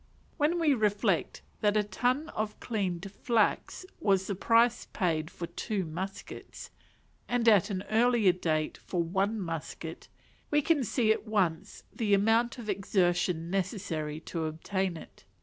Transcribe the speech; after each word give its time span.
When 0.37 0.57
we 0.59 0.73
reflect 0.73 1.43
that 1.59 1.77
a 1.77 1.83
ton 1.83 2.29
of 2.29 2.59
cleaned 2.59 3.11
flax 3.11 3.85
was 3.99 4.25
the 4.25 4.33
price 4.33 4.87
paid 4.93 5.29
for 5.29 5.45
two 5.45 5.85
muskets, 5.85 6.71
and 7.27 7.47
at 7.47 7.69
an 7.69 7.83
earlier 7.87 8.31
date 8.31 8.79
for 8.79 9.03
one 9.03 9.39
musket, 9.39 10.07
we 10.49 10.63
can 10.63 10.83
see 10.83 11.11
at 11.11 11.27
once 11.27 11.83
the 11.93 12.15
amount 12.15 12.57
of 12.57 12.67
exertion 12.67 13.51
necessary 13.51 14.19
to 14.21 14.45
obtain 14.45 14.97
it. 14.97 15.23